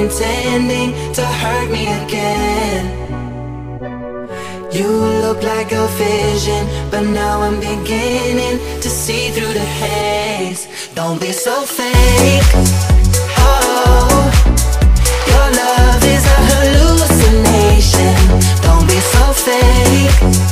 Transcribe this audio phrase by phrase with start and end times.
[0.00, 2.84] intending to hurt me again.
[4.72, 4.88] You
[5.24, 10.68] look like a vision, but now I'm beginning to see through the haze.
[10.94, 12.50] Don't be so fake.
[13.46, 14.08] Oh,
[15.32, 18.16] your love is a hallucination.
[18.66, 20.49] Don't be so fake.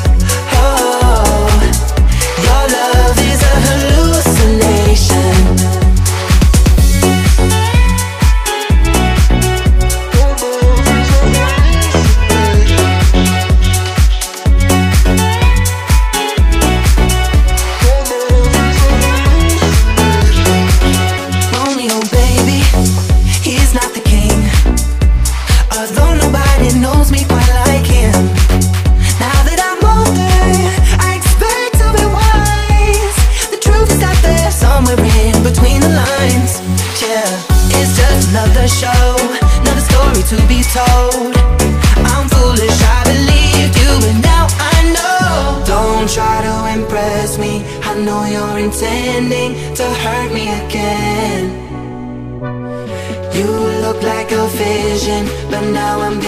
[55.50, 56.27] But now I'm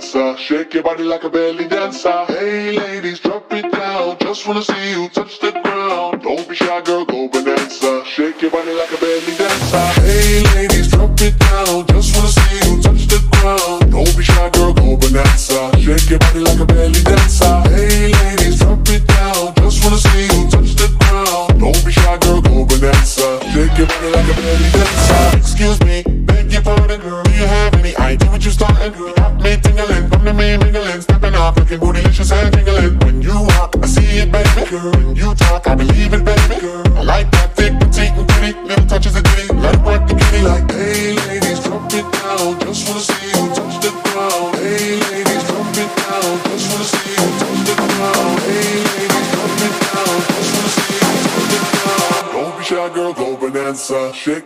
[0.00, 2.24] Shake your body like a belly dancer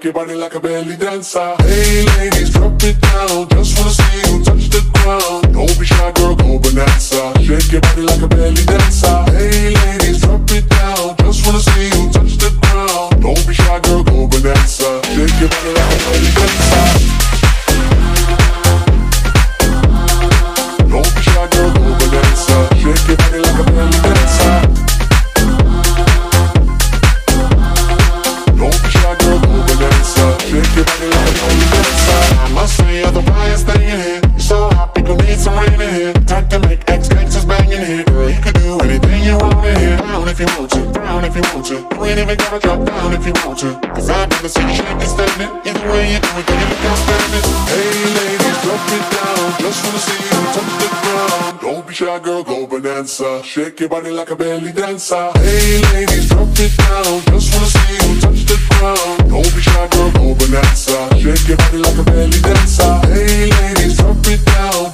[0.05, 1.64] que bailen la que belly danza.
[36.31, 38.05] Acting make ex gangsters banging here.
[38.05, 39.97] Girl, you can do anything you wanna here.
[39.99, 41.75] Down if you want to, down if you want to.
[41.75, 43.79] You ain't even gotta drop down if you want to.
[43.95, 45.67] Cause I've never seen you shake this statement.
[45.67, 47.45] Either way you do it, then you look outstanding.
[47.69, 49.47] Hey ladies, drop it down.
[49.61, 51.61] Just wanna see you touch the ground.
[51.61, 53.45] Don't be shy, girl, go bananza.
[53.45, 55.31] Shake your body like a belly dancer.
[55.37, 57.21] Hey ladies, drop it down.
[57.31, 59.31] Just wanna see you touch the ground.
[59.31, 60.99] Don't be shy, girl, go bananza.
[61.21, 62.93] Shake your body like a belly dancer.
[63.13, 64.94] Hey ladies, drop it down.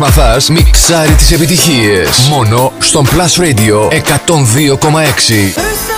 [0.00, 2.28] Μαθάς μιξάρει τις επιτυχίες.
[2.28, 5.89] Μόνο στον Plus Radio 102,6.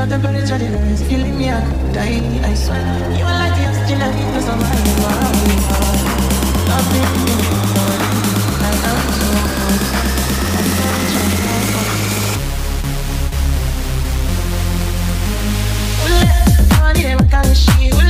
[0.00, 2.80] my temperature the rise You leave me, I could die, I swear
[3.18, 5.00] You are like the oxygen I need to survive
[6.70, 8.08] Nothing in your body
[8.64, 9.88] I am so close
[10.56, 11.20] I'm so close
[16.08, 18.09] Let's party, my kind of shit.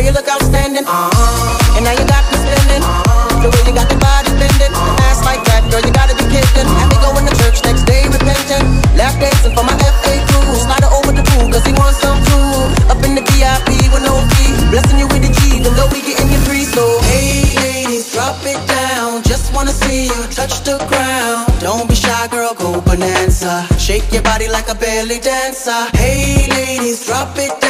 [0.00, 0.88] Girl, you look outstanding.
[0.88, 1.76] Uh-huh.
[1.76, 2.80] And now you got me spending.
[2.80, 3.44] Uh-huh.
[3.44, 4.72] The way you got the body bending.
[4.72, 5.04] Uh-huh.
[5.12, 6.64] Ass like that, girl, you gotta be kidding.
[6.80, 8.64] Have me going to church next day repenting.
[8.96, 10.56] left dancing for my FA crew.
[10.56, 12.48] Slide her over the pool, cause he wants some too.
[12.88, 16.00] Up in the VIP with no key, Blessing you with the G, even though we
[16.00, 16.64] getting your free.
[16.64, 16.80] So,
[17.12, 19.20] hey, ladies, drop it down.
[19.28, 21.44] Just wanna see you touch the ground.
[21.60, 23.68] Don't be shy, girl, go bananza.
[23.76, 25.92] Shake your body like a belly dancer.
[25.92, 27.69] Hey, ladies, drop it down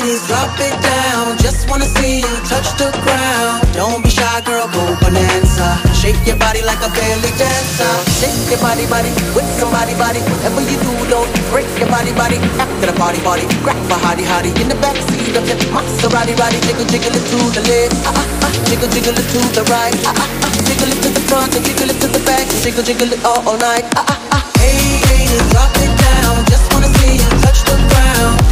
[0.00, 1.36] ladies, drop it down.
[1.38, 3.64] Just wanna see you touch the ground.
[3.72, 5.68] Don't be shy, girl, go bananza.
[5.94, 7.92] Shake your body like a belly dancer.
[8.20, 10.20] Shake your body, body with somebody, body.
[10.20, 12.36] Whatever you do, don't break your body, body.
[12.60, 16.58] After the party, party, grab a hottie, hottie in the backseat of the Maserati, body.
[16.66, 18.50] Jiggle, jiggle it to the left, ah, ah, ah.
[18.68, 20.50] jiggle, jiggle it to the right, ah, ah, ah.
[20.66, 23.40] jiggle it to the front, and jiggle it to the back, jiggle, jiggle it all,
[23.48, 23.84] all night.
[23.96, 24.42] Ah, ah, ah.
[24.60, 26.75] Hey, hey, drop it down, just.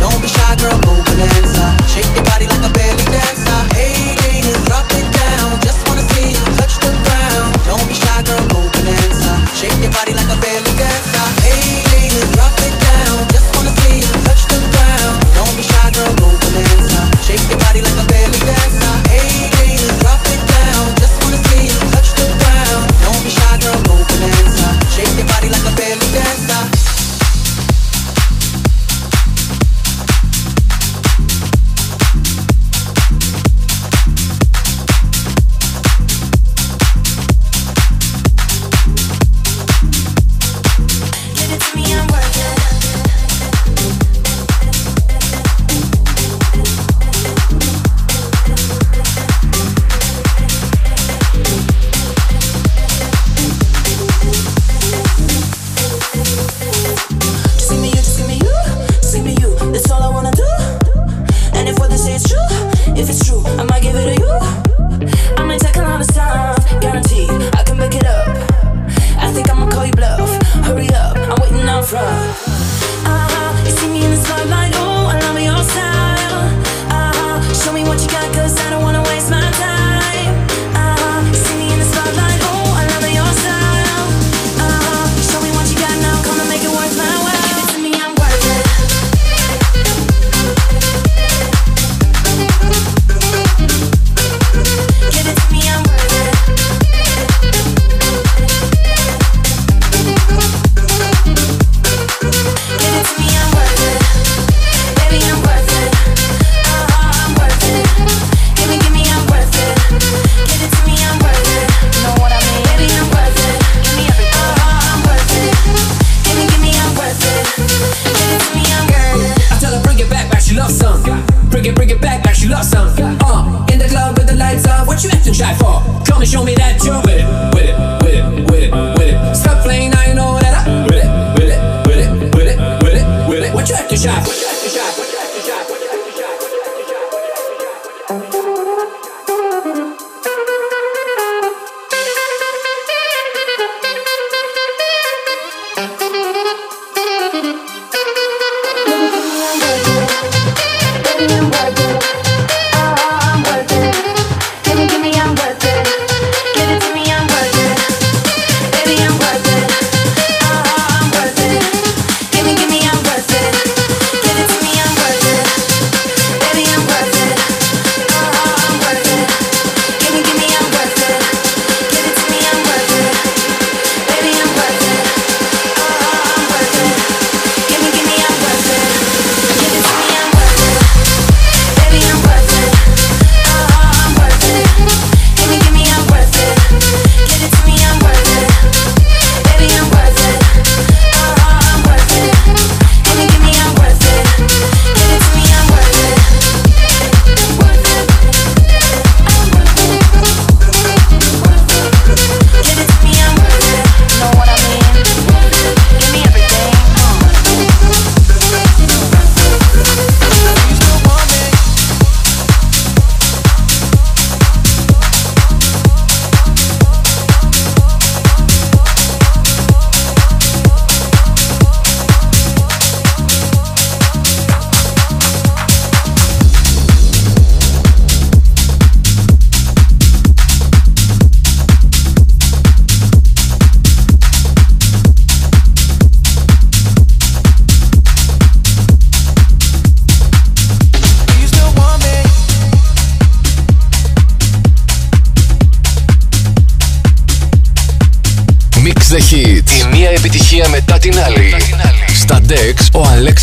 [0.05, 1.73] Don't be shy, girl, move bananza.
[1.89, 3.61] Shake your body like a belly dancer.
[3.73, 5.57] Hey, haters, drop it down.
[5.65, 7.57] Just wanna see you touch the ground.
[7.65, 8.45] Don't be shy, girl.
[9.55, 11.27] Shake your body like a belly dancer.
[11.41, 12.54] Hey, drop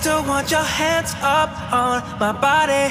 [0.00, 1.50] still want your hands up
[1.84, 2.86] on my body.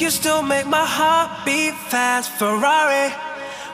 [0.00, 3.25] You still make my heart beat fast, Ferrari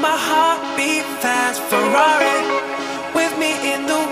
[0.00, 1.60] my heart beat fast.
[1.70, 2.38] Ferrari
[3.14, 4.03] with me in the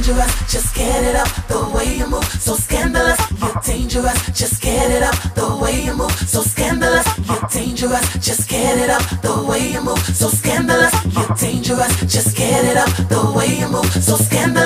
[0.53, 3.21] Just get it up the way you move, so scandalous.
[3.41, 4.19] You're dangerous.
[4.41, 7.07] Just get it up the way you move, so scandalous.
[7.29, 8.07] You're dangerous.
[8.29, 10.95] Just get it up the way you move, so scandalous.
[11.15, 11.93] You're dangerous.
[12.15, 14.66] Just get it up the way you move, so scandalous.